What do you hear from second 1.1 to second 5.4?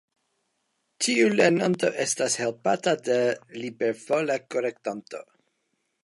lernanto estas helpata de libervola korektanto.